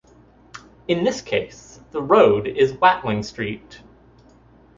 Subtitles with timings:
[0.87, 3.81] In this case the road is Watling Street.